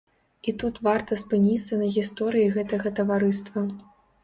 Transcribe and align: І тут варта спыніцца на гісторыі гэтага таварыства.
І 0.51 0.53
тут 0.63 0.79
варта 0.87 1.17
спыніцца 1.23 1.79
на 1.83 1.91
гісторыі 1.97 2.49
гэтага 2.57 2.95
таварыства. 3.03 3.69